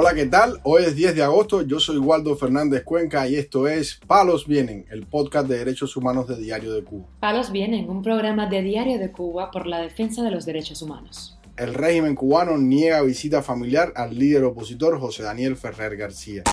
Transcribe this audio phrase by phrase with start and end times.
[0.00, 0.60] Hola, ¿qué tal?
[0.62, 4.86] Hoy es 10 de agosto, yo soy Waldo Fernández Cuenca y esto es Palos Vienen,
[4.92, 7.08] el podcast de derechos humanos de Diario de Cuba.
[7.18, 11.36] Palos Vienen, un programa de Diario de Cuba por la defensa de los derechos humanos.
[11.56, 16.44] El régimen cubano niega visita familiar al líder opositor José Daniel Ferrer García.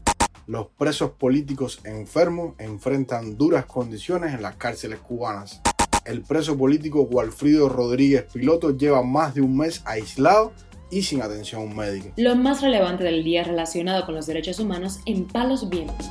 [0.48, 5.62] Los presos políticos enfermos enfrentan duras condiciones en las cárceles cubanas.
[6.04, 10.52] El preso político Walfrido Rodríguez Piloto lleva más de un mes aislado
[10.96, 12.14] y sin atención médica.
[12.16, 16.10] Lo más relevante del día relacionado con los derechos humanos en Palos Vientos.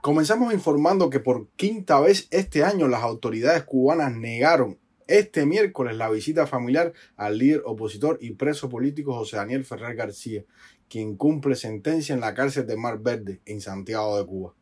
[0.00, 6.10] Comenzamos informando que por quinta vez este año las autoridades cubanas negaron este miércoles la
[6.10, 10.42] visita familiar al líder opositor y preso político José Daniel Ferrer García,
[10.88, 14.54] quien cumple sentencia en la cárcel de Mar Verde, en Santiago de Cuba.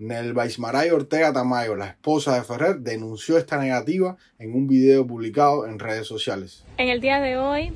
[0.00, 5.66] Nelva Ismaray Ortega Tamayo, la esposa de Ferrer, denunció esta negativa en un video publicado
[5.66, 6.64] en redes sociales.
[6.78, 7.74] En el día de hoy,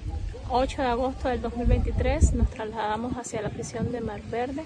[0.49, 4.65] 8 de agosto del 2023, nos trasladamos hacia la prisión de Mar Verde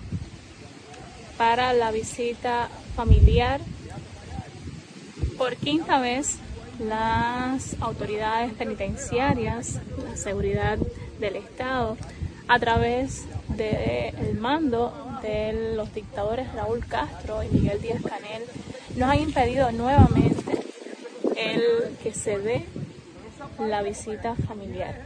[1.37, 3.61] para la visita familiar.
[5.37, 6.39] Por quinta vez,
[6.79, 10.79] las autoridades penitenciarias, la seguridad
[11.19, 11.97] del Estado,
[12.47, 13.25] a través
[13.57, 18.43] del mando de los dictadores Raúl Castro y Miguel Díaz Canel
[18.97, 20.59] nos han impedido nuevamente
[21.37, 22.65] el que se dé
[23.59, 25.03] la visita familiar.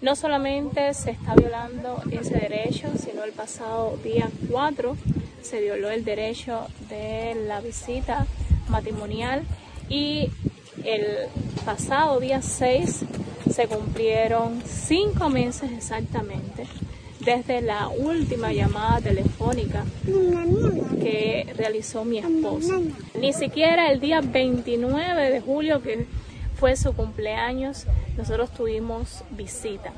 [0.00, 4.96] No solamente se está violando ese derecho, sino el pasado día 4
[5.42, 8.26] se violó el derecho de la visita
[8.68, 9.42] matrimonial
[9.88, 10.30] y
[10.84, 11.28] el
[11.64, 13.04] pasado día 6
[13.50, 16.66] se cumplieron cinco meses exactamente
[17.28, 19.84] desde la última llamada telefónica
[20.98, 22.82] que realizó mi esposo.
[23.20, 26.06] Ni siquiera el día 29 de julio, que
[26.58, 27.84] fue su cumpleaños,
[28.16, 29.92] nosotros tuvimos visita.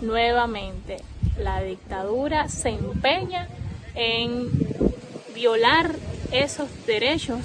[0.00, 0.96] Nuevamente,
[1.38, 3.46] la dictadura se empeña
[3.94, 4.48] en
[5.32, 5.94] violar
[6.32, 7.38] esos derechos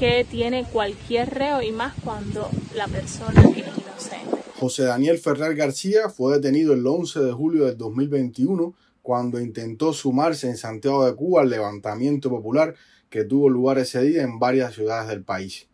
[0.00, 4.39] que tiene cualquier reo y más cuando la persona es inocente.
[4.60, 10.48] José Daniel Ferrer García fue detenido el 11 de julio del 2021 cuando intentó sumarse
[10.48, 12.74] en Santiago de Cuba al levantamiento popular
[13.08, 15.70] que tuvo lugar ese día en varias ciudades del país.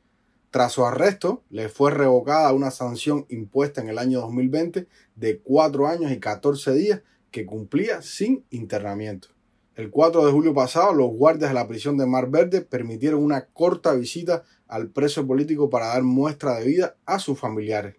[0.53, 4.87] Tras su arresto, le fue revocada una sanción impuesta en el año 2020
[5.17, 9.31] de cuatro años y 14 días que cumplía sin internamiento.
[9.75, 13.47] El 4 de julio pasado, los guardias de la prisión de Mar Verde permitieron una
[13.47, 17.97] corta visita al preso político para dar muestra de vida a sus familiares.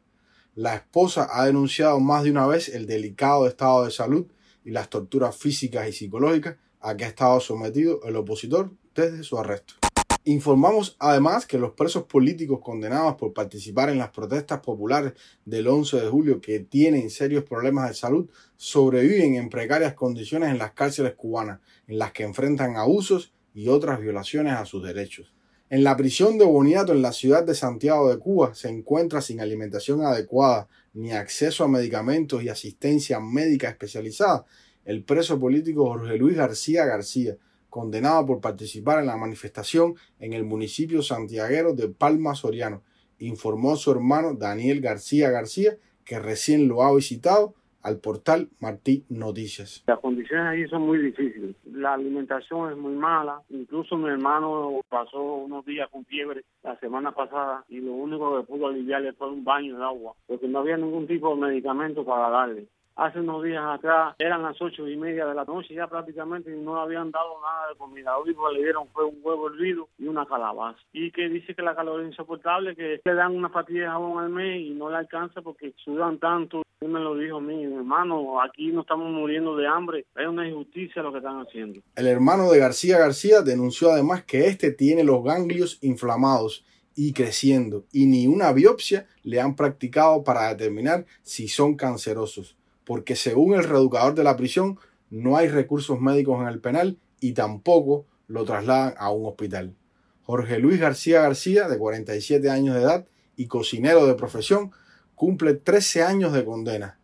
[0.58, 4.26] La esposa ha denunciado más de una vez el delicado estado de salud
[4.66, 9.38] y las torturas físicas y psicológicas a que ha estado sometido el opositor desde su
[9.38, 9.76] arresto.
[10.24, 15.14] Informamos además que los presos políticos condenados por participar en las protestas populares
[15.46, 20.58] del 11 de julio que tienen serios problemas de salud sobreviven en precarias condiciones en
[20.58, 25.37] las cárceles cubanas, en las que enfrentan abusos y otras violaciones a sus derechos.
[25.70, 29.42] En la prisión de Boniato en la ciudad de Santiago de Cuba se encuentra sin
[29.42, 34.46] alimentación adecuada ni acceso a medicamentos y asistencia médica especializada.
[34.86, 37.36] El preso político Jorge Luis García García,
[37.70, 42.82] condenado por participar en la manifestación en el municipio santiaguero de Palma Soriano,
[43.20, 47.56] informó su hermano Daniel García García, que recién lo ha visitado
[47.88, 49.84] al portal Martí Noticias.
[49.88, 51.56] Las condiciones ahí son muy difíciles.
[51.72, 53.42] La alimentación es muy mala.
[53.50, 58.46] Incluso mi hermano pasó unos días con fiebre la semana pasada y lo único que
[58.46, 62.30] pudo aliviarle fue un baño de agua, porque no había ningún tipo de medicamento para
[62.30, 66.52] darle hace unos días atrás, eran las ocho y media de la noche ya prácticamente
[66.52, 68.12] y no habían dado nada de comida.
[68.14, 70.80] Lo único que le dieron fue un huevo hervido y una calabaza.
[70.92, 74.24] Y que dice que la calor es insoportable, que le dan una patilla de jabón
[74.24, 76.64] al mes y no le alcanza porque sudan tanto.
[76.82, 80.48] Él me lo dijo a mí, hermano, aquí no estamos muriendo de hambre, es una
[80.48, 81.82] injusticia lo que están haciendo.
[81.96, 87.86] El hermano de García García denunció además que este tiene los ganglios inflamados y creciendo
[87.92, 92.58] y ni una biopsia le han practicado para determinar si son cancerosos
[92.88, 94.80] porque según el reeducador de la prisión
[95.10, 99.76] no hay recursos médicos en el penal y tampoco lo trasladan a un hospital.
[100.24, 103.06] Jorge Luis García García, de 47 años de edad
[103.36, 104.72] y cocinero de profesión,
[105.16, 106.98] cumple 13 años de condena.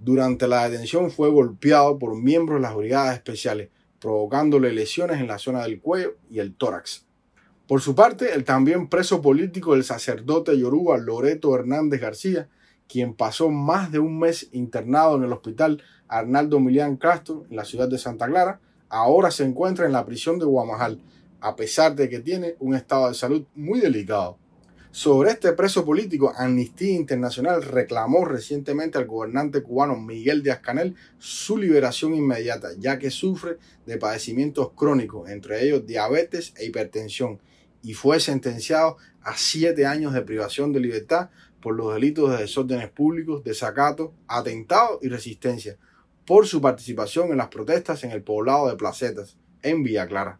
[0.00, 3.68] Durante la detención fue golpeado por miembros de las brigadas especiales,
[4.00, 7.06] provocándole lesiones en la zona del cuello y el tórax.
[7.68, 12.48] Por su parte, el también preso político del sacerdote yoruba Loreto Hernández García
[12.88, 17.64] quien pasó más de un mes internado en el hospital Arnaldo Milián Castro en la
[17.64, 21.00] ciudad de Santa Clara, ahora se encuentra en la prisión de Guamajal,
[21.40, 24.38] a pesar de que tiene un estado de salud muy delicado.
[24.90, 31.58] Sobre este preso político, Amnistía Internacional reclamó recientemente al gobernante cubano Miguel Díaz Canel su
[31.58, 37.38] liberación inmediata, ya que sufre de padecimientos crónicos, entre ellos diabetes e hipertensión,
[37.82, 41.28] y fue sentenciado a siete años de privación de libertad
[41.60, 45.76] por los delitos de desórdenes públicos, desacato, atentado y resistencia,
[46.26, 50.38] por su participación en las protestas en el poblado de Placetas, en Villa Clara.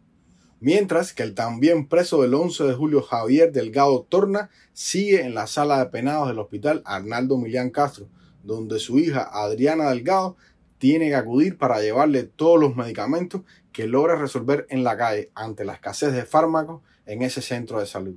[0.60, 5.46] Mientras que el también preso del 11 de julio Javier Delgado Torna sigue en la
[5.46, 8.08] sala de penados del hospital Arnaldo Milián Castro,
[8.42, 10.36] donde su hija Adriana Delgado
[10.78, 13.42] tiene que acudir para llevarle todos los medicamentos
[13.72, 17.86] que logra resolver en la calle ante la escasez de fármacos en ese centro de
[17.86, 18.16] salud.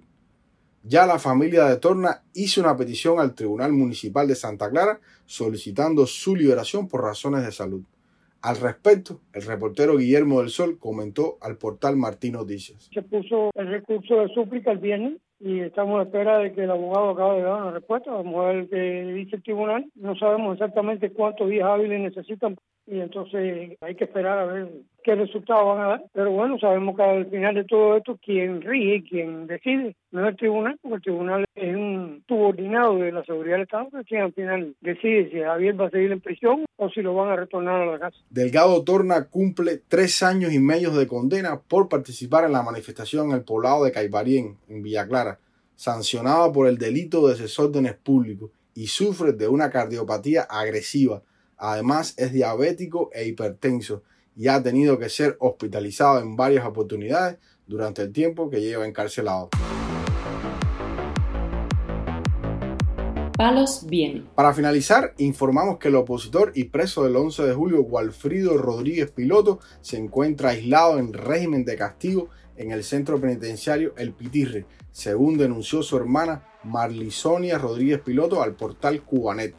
[0.83, 6.07] Ya la familia de Torna hizo una petición al Tribunal Municipal de Santa Clara solicitando
[6.07, 7.83] su liberación por razones de salud.
[8.41, 12.89] Al respecto, el reportero Guillermo del Sol comentó al portal Martín Noticias.
[12.91, 16.71] Se puso el recurso de súplica el viernes y estamos a espera de que el
[16.71, 18.09] abogado acabe de dar una respuesta.
[18.09, 19.85] Vamos a ver qué dice el tribunal.
[19.93, 22.57] No sabemos exactamente cuántos días hábiles necesitan
[22.91, 24.69] y entonces hay que esperar a ver
[25.01, 26.03] qué resultados van a dar.
[26.13, 30.31] Pero bueno, sabemos que al final de todo esto, quien rige, quien decide, no es
[30.31, 34.33] el tribunal, porque el tribunal es un subordinado de la seguridad del Estado, que al
[34.33, 37.81] final decide si Javier va a seguir en prisión o si lo van a retornar
[37.81, 38.17] a la casa.
[38.29, 43.37] Delgado Torna cumple tres años y medio de condena por participar en la manifestación en
[43.37, 45.39] el poblado de Caibarien, en Villa Clara,
[45.75, 51.21] sancionado por el delito de desórdenes públicos y sufre de una cardiopatía agresiva.
[51.63, 54.01] Además es diabético e hipertenso
[54.35, 57.37] y ha tenido que ser hospitalizado en varias oportunidades
[57.67, 59.49] durante el tiempo que lleva encarcelado.
[63.37, 64.23] Palos viene.
[64.33, 69.59] Para finalizar, informamos que el opositor y preso del 11 de julio, Walfrido Rodríguez Piloto,
[69.81, 75.83] se encuentra aislado en régimen de castigo en el centro penitenciario El Pitirre, según denunció
[75.83, 79.53] su hermana Marlisonia Rodríguez Piloto al portal Cubanet.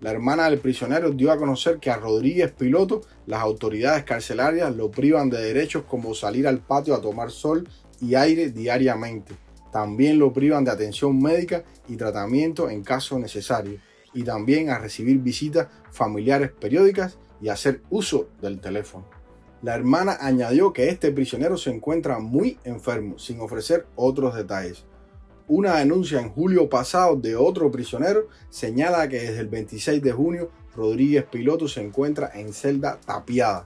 [0.00, 4.92] La hermana del prisionero dio a conocer que a Rodríguez Piloto las autoridades carcelarias lo
[4.92, 7.68] privan de derechos como salir al patio a tomar sol
[8.00, 9.34] y aire diariamente.
[9.72, 13.80] También lo privan de atención médica y tratamiento en caso necesario,
[14.14, 19.04] y también a recibir visitas familiares periódicas y hacer uso del teléfono.
[19.62, 24.84] La hermana añadió que este prisionero se encuentra muy enfermo, sin ofrecer otros detalles.
[25.50, 30.50] Una denuncia en julio pasado de otro prisionero señala que desde el 26 de junio
[30.76, 33.64] Rodríguez Piloto se encuentra en celda tapiada.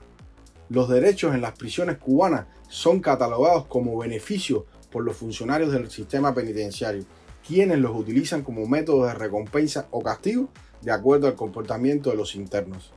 [0.69, 6.33] Los derechos en las prisiones cubanas son catalogados como beneficios por los funcionarios del sistema
[6.33, 7.03] penitenciario,
[7.45, 10.47] quienes los utilizan como método de recompensa o castigo
[10.81, 12.93] de acuerdo al comportamiento de los internos.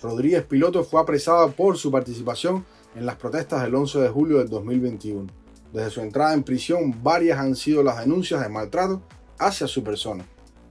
[0.00, 2.64] Rodríguez Piloto fue apresado por su participación
[2.94, 5.37] en las protestas del 11 de julio del 2021.
[5.72, 9.02] Desde su entrada en prisión, varias han sido las denuncias de maltrato
[9.38, 10.24] hacia su persona.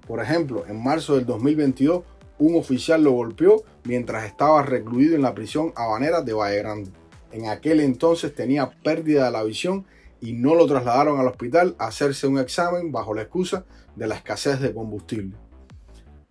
[0.08, 2.04] Por ejemplo, en marzo del 2022,
[2.40, 6.92] un oficial lo golpeó mientras estaba recluido en la prisión habanera de Valle Grande.
[7.32, 9.86] En aquel entonces tenía pérdida de la visión
[10.22, 13.66] y no lo trasladaron al hospital a hacerse un examen bajo la excusa
[13.96, 15.36] de la escasez de combustible.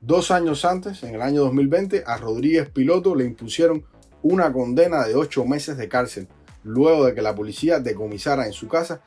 [0.00, 3.84] Dos años antes, en el año 2020, a Rodríguez Piloto le impusieron
[4.22, 6.28] una condena de ocho meses de cárcel,
[6.66, 9.00] luego de que la policía decomisara en su casa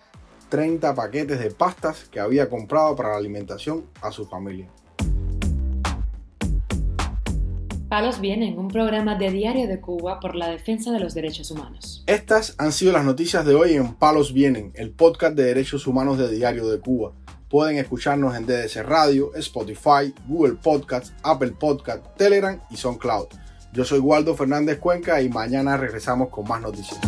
[0.49, 4.69] 30 paquetes de pastas que había comprado para la alimentación a su familia.
[7.89, 12.03] Palos Vienen, un programa de Diario de Cuba por la defensa de los derechos humanos.
[12.05, 16.19] Estas han sido las noticias de hoy en Palos Vienen, el podcast de derechos humanos
[16.19, 17.13] de Diario de Cuba.
[17.49, 23.27] Pueden escucharnos en DDC Radio, Spotify, Google Podcasts, Apple Podcasts, Telegram y SoundCloud.
[23.73, 26.99] Yo soy Waldo Fernández Cuenca y mañana regresamos con más noticias.